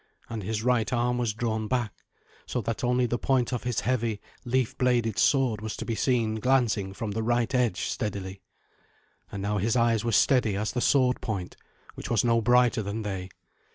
[0.31, 1.93] And his right arm was drawn back,
[2.47, 6.39] so that only the point of his heavy leaf bladed sword was to be seen
[6.39, 8.41] glancing from the right edge steadily.
[9.31, 11.55] And now his eyes were steady as the sword point,
[11.93, 13.29] which was no brighter than they.